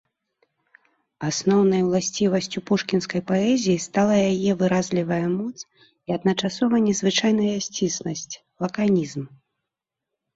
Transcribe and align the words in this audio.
Асноўнай 1.27 1.81
уласцівасцю 1.87 2.59
пушкінскай 2.69 3.21
паэзіі 3.31 3.83
стала 3.87 4.15
яе 4.31 4.51
выразлівая 4.61 5.19
моц 5.35 5.57
і 5.65 6.09
адначасова 6.17 6.75
незвычайна 6.87 7.45
сцісласць, 7.67 8.39
лаканізм. 8.65 9.21